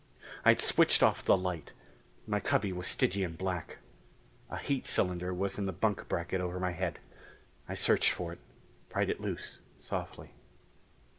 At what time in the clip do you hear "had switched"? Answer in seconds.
0.49-1.03